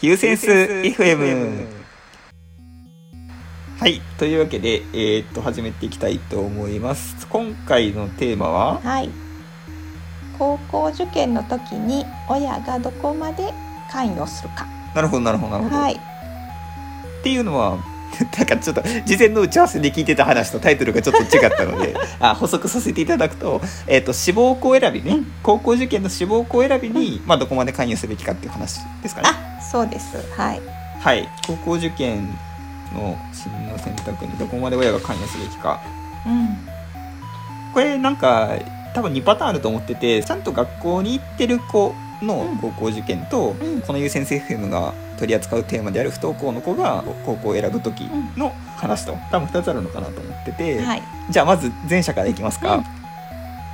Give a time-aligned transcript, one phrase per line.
[0.00, 1.66] ヒューセンス FM
[3.78, 4.00] はい。
[4.16, 7.26] というわけで、えー、っと始めていきたいと思います。
[7.26, 8.80] 今回のテーマは？
[8.80, 9.10] はい。
[10.38, 13.52] 高校受験の時に親がどこまで
[13.92, 14.66] 関与するか。
[14.94, 15.96] なるほどなるほどなるほど、はい。
[15.96, 15.98] っ
[17.22, 17.76] ていうのは
[18.36, 25.32] なんかちょっと事前の打ち合わせで聞いてた話とタイトルがちょっと違ったので あ補足させていただくと,、えー、と志望校選びね、うん。
[25.42, 29.28] 高校受験の志望校選びに、まあ、どこまで関与すべきかっていう話ですかね。
[29.30, 30.16] あそうです。
[30.36, 30.60] はい。
[31.00, 31.28] はい。
[31.46, 32.28] 高校受験
[32.94, 35.80] の進路選択にどこまで親が関与すべきか。
[36.26, 36.58] うん。
[37.72, 38.50] これなんか
[38.94, 42.58] 多分2パターンあると思っててちゃんと学校に行ってる子のうん。
[42.58, 43.80] 高校受験と、うん。
[43.80, 51.02] この優先生 FM が取り扱うテーマである不登校の子が高校を選ぶ時の話と多分2つあるのかなと思ってて、はい。
[51.30, 52.84] じゃあまず前者からいきますか、うん。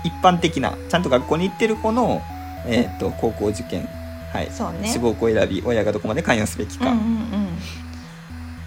[0.05, 2.21] 一般的なちゃんと学校に行ってる子の、
[2.67, 3.89] えー、と高校受験、
[4.33, 4.51] はい。
[4.51, 4.89] そうね。
[4.89, 7.47] 志望校選び親がどこまで関与すべきか、うんうんうん。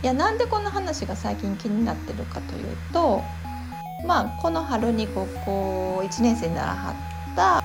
[0.02, 3.22] いやなんでこの話が最近気になってるかというと
[4.06, 7.62] まあこの春に高校1年生にならはったあ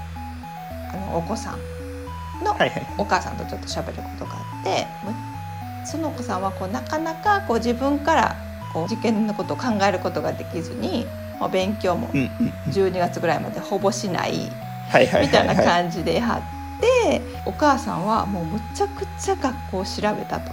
[0.96, 1.73] のお子さん
[2.42, 2.86] のはいはい。
[2.98, 4.86] お母さんとちょっと喋ることがあって
[5.84, 8.36] そのお子さんはこうなかなかこう自分から
[8.72, 11.06] こう受験のことを考えることができずに、
[11.38, 12.28] まあ、勉強もうんうん
[12.66, 12.72] うん。
[12.72, 14.50] 12月ぐらいまでほぼしない
[14.90, 15.56] はいはいみたいなはい。
[15.56, 20.52] はい感じでやってお母さんはもうむちゃくちゃ学校を調べたと。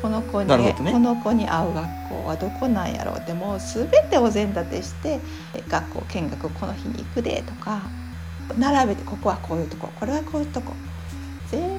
[0.00, 0.74] この子に、ね。
[0.90, 3.22] この子に合う学校はどこなんやろう。
[3.24, 5.20] でもう全てお膳立てして
[5.54, 7.82] え学校見学この日に行くでとか
[8.58, 10.72] 並べてここはこういうとここれはこういうとこ。
[10.74, 11.01] 全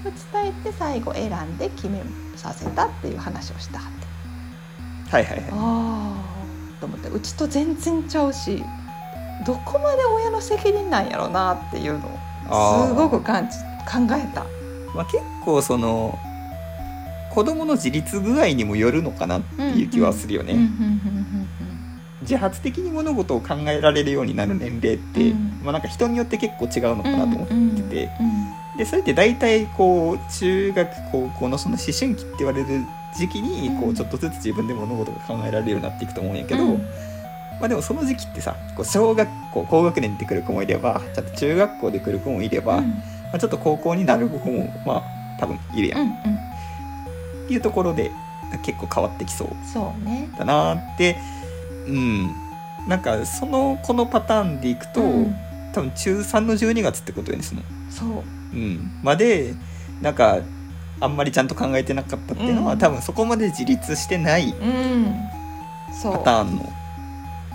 [0.03, 2.01] 部伝えて最後選んで決め
[2.35, 5.49] させたっていう話をしたはってはいはいはい。
[5.51, 6.13] あ
[6.77, 8.63] あと思ってうちと全然ちゃうし
[9.45, 12.07] どこまで親の責任なんやろうなっていうの
[12.49, 13.57] をすごく感じ
[13.89, 14.45] 考えた。
[14.93, 16.17] まあ、結構その
[17.31, 21.33] 子供の自立具合にもよるのかなっていう気はするよね、うんうんうん
[22.23, 25.59] 自発的に物事を考えられるようになる年齢って、うん。
[25.61, 28.09] まあ、なんか人によって結構違うのかうんなと思ってて、
[28.77, 32.85] でそれって大体こう中学高校のその思春期って言われる
[33.15, 36.77] 時期にこううんちょっとずつ自分で物事が考えられるようになっていくと思うんやけど、うん。
[37.59, 42.89] まあ、でもその時期ってさこう小学校高学年で来る子もいればちゃんと中学校で来る子もいれば、うん。
[42.89, 42.95] ま
[43.33, 45.03] あ、ちょっと高校になる子もまあ
[45.39, 46.13] 多分いるやん、うんうん。
[46.13, 46.17] っ
[47.47, 48.11] ていうところで
[48.63, 49.49] 結構変わってきそう。
[50.37, 51.17] だなって
[51.87, 52.35] うん。
[52.87, 55.35] なんかそのこのパターンでいくと、うん。
[55.73, 58.23] 多分中3の12月ってことですもん、そう
[58.53, 59.53] うん、まで
[60.01, 60.39] なんか
[60.99, 62.79] あんまりちゃんと考えてなかったっていうのは、うん。
[62.79, 64.53] 多分そこまで自立してない
[66.03, 66.73] パターンの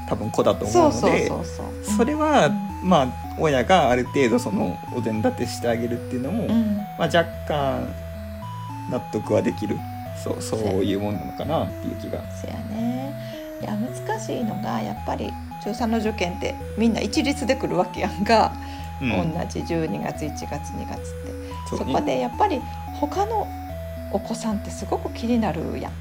[0.08, 1.30] 多分子だと思そうので
[1.96, 2.88] それは、うん。
[2.88, 6.76] まあ親がある程度そのお膳立てしてあげるっていうのも、うん。
[6.76, 7.88] まあ、若干
[8.90, 9.76] 納得はできる。
[10.22, 12.20] そうそういうもんなのかなっていう気が。
[12.42, 13.14] せやね。
[13.60, 15.32] いや難しいのがやっぱり
[15.64, 18.52] 中3の受験ってみんな一律で来るわけやんか、
[19.00, 19.10] うん。
[19.32, 21.38] 同じ12月1月2月って。
[21.70, 22.60] そ,、こでやっぱり
[22.94, 23.46] 他の
[24.12, 25.92] お子さんってすごく気になるやん。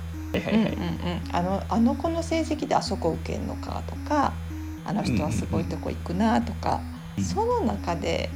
[1.32, 4.34] あのあの子の成績であそこ受けんのかとか
[4.86, 6.82] あの人はすごいとこ行くなとか、
[7.18, 7.24] うん。
[7.24, 8.30] その中で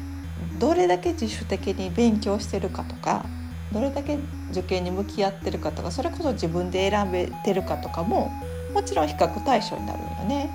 [0.60, 3.26] どれだけ自主的に勉強してるかとか
[3.72, 4.18] どれだけ
[4.52, 8.32] 受験に向き合ってるかとかそれこそ自分で選べてるかとかも
[8.74, 10.50] もちろん比較対象になるよね。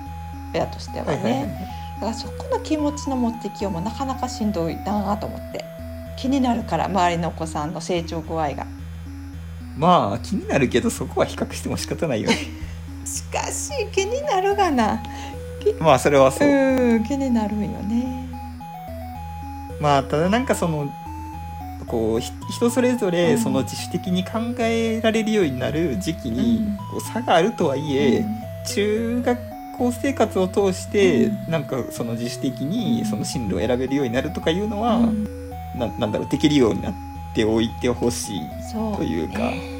[0.53, 5.65] 親としてはね、はいはいはいだからそこの気持ちの持ってきようもなかなかしんどいなと思って。
[6.17, 8.65] 気になるから周りのお子さんの成長具合が。
[9.77, 12.35] まあ気になるけどそこは比較しても仕方ないよね。
[13.05, 15.01] しかし気になるがな。
[15.79, 18.27] まあそれはそう、うん気になるんよね。
[19.79, 20.91] まあただなんかその
[21.85, 23.11] こうひ人それぞうん。
[23.11, 26.77] れその自主的に考えられるようになる時期にうん。
[26.77, 28.25] こう差があるとはいえ、
[28.65, 29.46] 中学
[29.77, 31.51] 校生活を通してうん。
[31.51, 35.49] なんかその自主的にその進路を選べるようになるとかいうのは、うん。
[35.77, 36.93] ななんだろうできるようになっ
[37.33, 38.39] ておいてほしい、
[38.71, 39.39] そうというか。
[39.39, 39.77] ね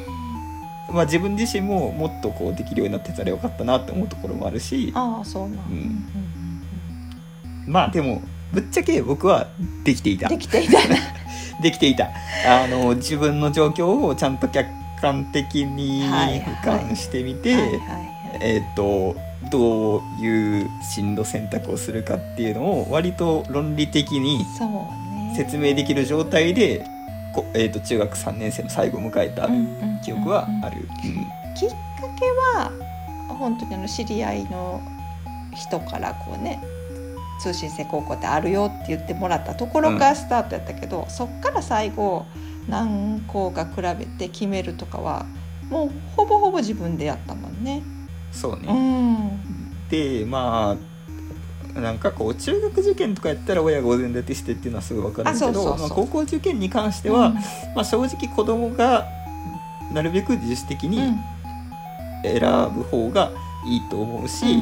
[0.90, 4.92] まあ、自分自身ももっとこうできるようになってたらよかったなって思うところもあるし。
[4.96, 7.64] ああそうなん、うん。
[7.68, 8.22] まあでも
[8.54, 9.48] ぶっちゃけ僕は
[9.84, 10.30] できていた。
[10.30, 10.88] できていた。
[10.88, 10.96] な
[11.62, 12.06] できていた。
[12.06, 14.70] あの自分の状況をちゃんと客
[15.02, 17.80] 観的にはい俯瞰してみて、
[18.40, 19.16] えっ、と
[19.50, 24.46] どういう進路選択をするかっていうのを割と論理的に
[25.36, 26.86] 説明できる状態で、
[27.34, 30.88] こえー、と中学3年生の最後を迎えたうんうん記憶はある。
[31.56, 31.76] きっか
[32.20, 32.72] けは
[33.40, 34.82] 本当にあの知り合いの
[35.56, 36.62] 人からこうね
[37.40, 42.26] 通信制高校ってあるよって言ってもらったところからスタートやったけど、そっから最後
[42.68, 45.26] 何校か比べて決めるとかは
[45.70, 47.82] もうほぼほぼ自分でやったもんね。
[48.32, 49.90] そうね、うん。
[49.90, 50.78] でま
[51.76, 57.34] あなんかこう中学受験とかやったら親がお膳立てしてっていうのはすごい分かるけどまあ高校受験に関しては、
[57.76, 59.06] まあ、正直子供が
[59.94, 60.92] なるべく自主的うん。
[60.92, 61.00] に
[62.24, 62.42] 選
[62.74, 63.32] ぶ方が
[63.66, 64.62] いいと思うし、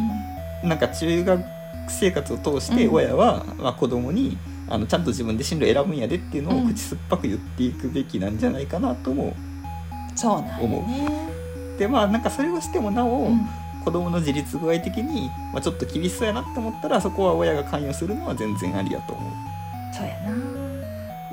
[0.63, 1.43] なんか中学
[1.87, 2.95] 生活を通してうん。
[2.95, 9.35] 親は、まあ、子供にあのちゃんと自分で進路選ぶんやでっていうのうんを口酸っぱく言っていくべきなんじゃないかなとも
[10.15, 11.34] そうなんよね。
[11.77, 13.47] でまあなんかそれをしてもなお、うん。
[13.83, 19.31] 子供の自立具合的に、まあ、ちょっと厳しそうやなって思ったらそこは親が関与するのは全然ありやと思
[19.93, 20.31] そうやな。
[20.31, 20.35] う。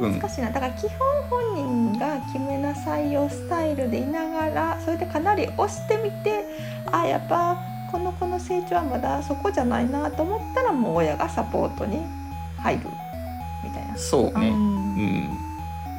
[0.01, 0.21] うん。
[0.21, 0.51] 難しいな。
[0.51, 0.99] だから基本
[1.31, 6.45] 本人が決めなさいよスタイルでいながらそれでかなり押してみて
[6.91, 7.57] あやっぱ
[7.91, 12.01] この子の成長はまだそこじゃないなと思ったらもう親がサポートに
[12.59, 12.87] 入る
[13.63, 13.97] みたいな。
[13.97, 15.29] そうね、ううんん。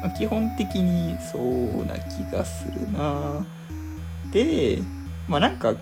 [0.02, 3.44] まあ、基本的にそうな気がするな
[4.34, 4.82] で
[5.26, 5.74] まあなんか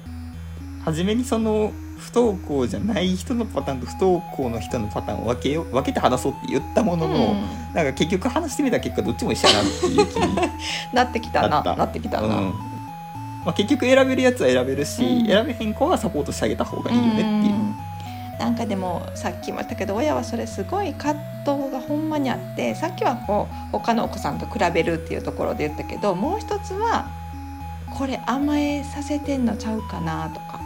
[0.85, 7.75] 初めにその不登校じゃない人のパターンと不登校の人のパターンを分けよ分けて話そうって言ったものの、うん。
[7.75, 10.37] なんか結局話してみた結果どっちも一緒やなっていう気に。
[10.93, 11.49] なってきたな。
[11.49, 11.77] なった。
[11.77, 12.27] なってきたな。
[12.27, 12.33] うん。
[13.45, 15.27] まあ、結局選べるやつは選べるし、うん。
[15.27, 17.27] 選べへん子はサポートしてあげた方がいいよねっていう。
[17.27, 17.77] うん。
[18.39, 27.07] なんかでもさっきも言ったけど親はそれすごい葛藤がほんまにあってさっきはこう他のお子さんと比べるっていうところで言ったけどもう一つは
[27.97, 30.61] これ甘えさせてんのちゃうかなとか。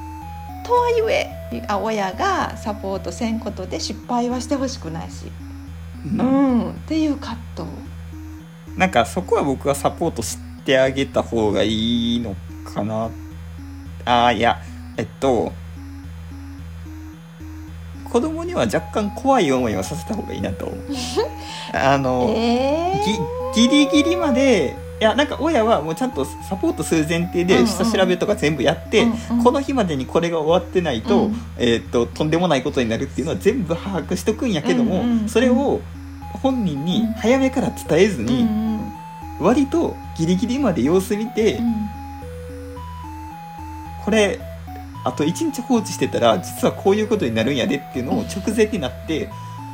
[0.65, 5.27] とはいえあ親がサポートせんことで失敗はしてほしくないし、
[6.05, 7.69] ううんん、っていう葛藤。
[8.77, 12.35] なんかそこは僕はサポートしてあげた方がいいの
[12.65, 13.11] かな。
[14.05, 14.61] あーいや
[14.97, 15.53] えっと
[18.05, 20.79] 子供には若干怖い思いをさせた方がいいなと思う。
[21.77, 23.01] あの、え
[23.55, 29.45] ぎギリギリまでいやなんか親はもうちゃんとサポートする前提で下調べとか全部やって、うんうん。
[29.45, 31.37] この日までにこれが終わってないと,、うん。
[31.59, 35.81] えー、ととんでもないことになるっていうのは全部把握しとくんやけども、うんうんそれを
[36.43, 38.93] 本人に早めから伝えずうんうに、ん。
[39.39, 41.75] 割とギリギリまで様子見て、うん。
[44.05, 44.39] これ
[45.05, 49.29] あと1日放置してたら実はこういうことになるんやでっていうのを直前になって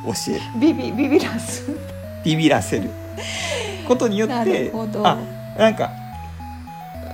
[0.05, 0.41] 教える。
[0.59, 1.65] ビビビビらす。
[2.23, 2.89] ビビらせる
[3.83, 4.71] ことによっなて。
[5.03, 5.17] あ
[5.57, 5.91] なんか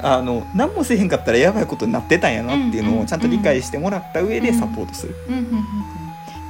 [0.02, 5.60] あの何もせえへんかったらやばいことになってたんやなっていうのをちゃんと理解してもらった上でサポートする、うんうんうんうん。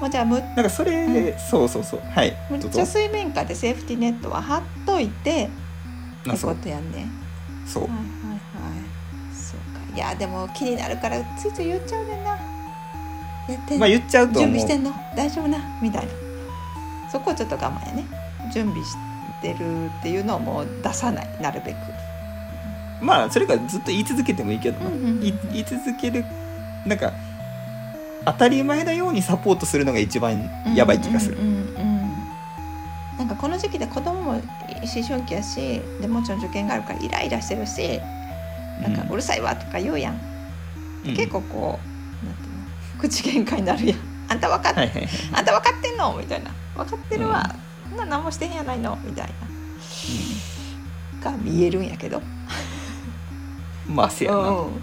[0.01, 2.01] もうじゃあむなんかそれで、そうそうそう。
[2.11, 2.33] はい。
[2.51, 5.49] むっちゃ水面下でセーフティーネットは張っといてっ
[6.23, 6.55] てこあそう。
[6.57, 7.07] とやんね。
[7.65, 7.83] そう。
[7.83, 8.09] はいはいはい。
[9.33, 9.59] そう
[9.91, 9.95] か。
[9.95, 12.29] いやでも気になるからついつい言っちゃうねんな。
[12.29, 12.37] や
[13.59, 14.93] ってまあ言っちゃうと準備してんの。
[15.17, 15.57] 大丈夫な。
[15.81, 16.11] みたいな。
[17.11, 18.05] そこをちょっと我慢やね。
[18.53, 19.08] 準備して
[19.47, 21.77] るっていうのをもう出さないなるべく。
[23.01, 24.77] まあそれがずっと言い続けてもいいけど
[25.21, 26.25] 言い続ける
[26.85, 27.13] なんか
[28.25, 31.99] 当たり前のようにサポートするのが一番やばい気がする、うんうんうんうん
[33.17, 34.41] なんかこの時期で子供も思
[35.05, 37.99] 春期やしでもちろん受験があるからイライラしてるし
[38.81, 40.21] なんかうるさいわとか言うやん、
[41.05, 41.15] うん。
[41.17, 41.79] 結構こ
[42.23, 42.49] うなんていう
[42.95, 43.99] の口喧嘩になるやん。
[44.29, 46.51] あんた分かっ、はいはいはい、あんた分かってんのみたいな。
[46.77, 47.43] 分かってるわ、
[47.99, 49.33] な何もしてへんやないのみたいな。
[51.31, 52.17] が見えるんやけど。
[52.17, 52.39] うん
[53.89, 54.81] まあせやな、うん。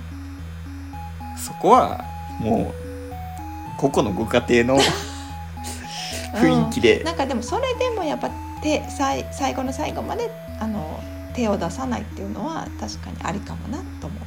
[1.38, 2.04] そこは
[2.40, 4.80] もう個々のご家庭の
[6.34, 8.28] 雰囲気で、なんかでもそれでもやっぱ
[8.62, 10.30] 手最最後の最後まで
[10.60, 11.00] あの
[11.34, 14.20] 手を出さないっていうのは確かにありかもなと思う。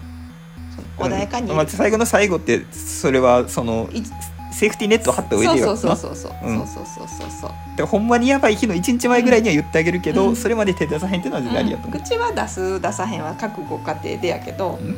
[0.97, 4.01] 穏やかに、うんまあ、最後の最後ってそれはそのい
[4.51, 5.65] セーフティーネットを張った上でよ。
[5.65, 6.49] そうそうそうそうそう。
[6.49, 6.57] うん。
[6.59, 7.49] そうそうそうそうそう。
[7.49, 10.35] だからほんまにやばい日の1日前ぐらいには言ってあげるけど、うん。
[10.35, 14.87] それまで手出さへんっていうのは全然ありやと思う、口は出す出さへんは各ご家庭でやけど、うん。
[14.87, 14.97] うん。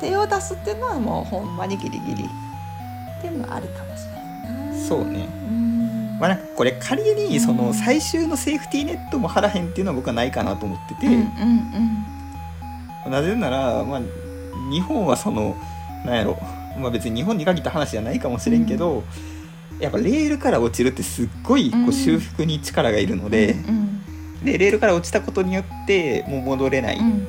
[0.00, 2.24] 手を出すっていうのはもうほんまにギリギリ。
[2.24, 4.12] っていうのはありかもしれ
[4.50, 4.88] ないな。
[4.88, 5.28] そうね。
[5.48, 6.18] うん。
[6.18, 7.58] まあ、なんかこれ仮にそうん。
[7.58, 11.12] の最終のセーフティーネットも張らへんっていうのは僕はないかなと思ってて、うん
[13.04, 13.10] うん。
[13.10, 14.00] なぜなら、まあ、
[14.70, 15.56] 日本はその
[16.04, 16.38] なんやろ、
[16.78, 19.04] まあ、別に日本に限った話じゃないかもしれんけど、
[19.78, 21.88] やっぱレールから落ちるってすっごいこうん。
[21.88, 24.44] う修復に力がいるのうんで,、うん。
[24.44, 27.26] でレールから落ちたことによってもう戻れない、うん。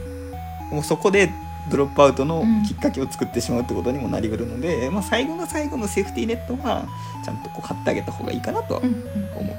[0.72, 1.32] もうそこで
[1.72, 2.63] ドロップアウトのうん。
[2.63, 6.86] きっかけを作ってしまうってことにもなりうるので、まあ、最後の最後のセーフティーネットは
[7.25, 8.94] ちゃんとこう張ってあげた方がいいかなとはうんうん。
[9.38, 9.56] 思う。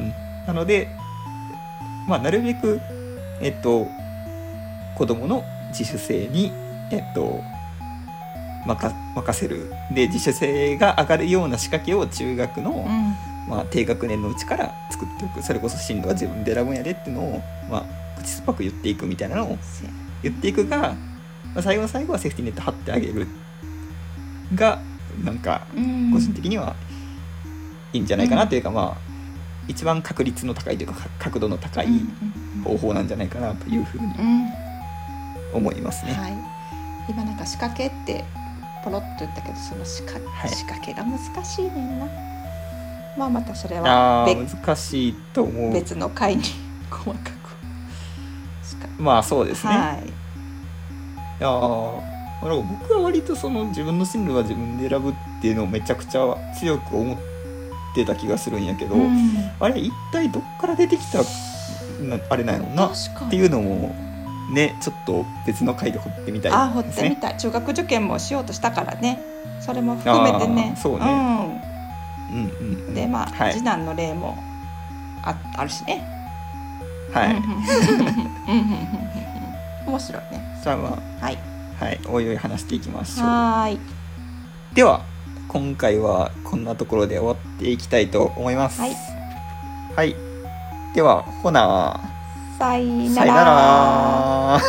[0.00, 0.12] うん、
[0.46, 0.88] なので、
[2.08, 2.80] まあ、なるべく、
[3.40, 3.86] えっと、
[4.96, 6.52] 子供の自主性に、
[6.90, 7.40] えっと、
[8.66, 9.72] 任任せる。
[9.94, 13.14] で自主性が上がるような仕掛けを中学の、うん。
[13.48, 15.42] まあ、低学年のうちから作っておく。
[15.42, 19.58] それこそ進路は自分で選ぶんやでっていうのを、まあ、口酸っぱく言っていくみたいなのを
[20.22, 20.96] 言っていくが、ま
[21.56, 23.26] あ、最後の最後はセーフティーネット張ってあげる。
[24.54, 24.80] が
[25.24, 26.12] なんかうん。
[26.12, 26.76] 個人的には
[27.94, 29.08] いいんじゃないかなというか、まあ
[29.66, 34.48] 一番確率の高いというかか角度の高いうんうん方法なんじゃないかなというふうにうんうん。
[35.54, 36.12] 思いますね。
[36.12, 36.34] はい、
[37.08, 38.24] 今なんか仕掛けって
[38.88, 40.50] ポロッと言ったけどその仕掛,、はい。
[40.50, 42.06] 仕掛けが難しいねんな。
[43.18, 45.72] まあまたそれは難しいと思う。
[45.72, 46.42] 別の回に
[46.90, 47.38] 細かく
[48.98, 50.06] まあそうですね、はい。
[50.08, 50.10] い
[51.40, 51.48] や
[52.40, 57.18] 僕は割とその自分の進路は自分で選ぶっていうのをめちゃくちゃ強く思っ
[57.94, 59.12] てた気がするんやけど、うん。
[59.60, 61.18] あれ一体どっから出てきた
[62.02, 63.94] なあれなんやろなっていうのも
[64.52, 66.56] ねちょっと別の回で掘ってみたいね。
[66.56, 67.36] あ掘ってみたい。
[67.36, 69.22] 中学受験もしようとしたからね。
[69.60, 70.74] それも含めてね。
[70.76, 71.06] そうね。
[72.30, 72.38] うん。
[72.38, 73.52] うんうんん、でまあ、はい。
[73.52, 74.36] 次男の例も
[75.22, 76.06] ああるしね。
[77.12, 77.42] はい、
[79.86, 80.60] 面白いね。
[80.62, 80.90] じゃあま
[81.20, 81.38] はい。
[81.80, 82.00] あはい。
[82.06, 83.26] おいおい話していきましょう。
[83.26, 83.80] はーい。
[84.74, 85.02] では
[85.48, 88.80] 今回はこんなところで終わっていきたいと思います。
[88.80, 88.96] はい。
[89.96, 90.14] はい。
[90.94, 92.00] ではほな
[92.58, 94.60] さいなさよなら。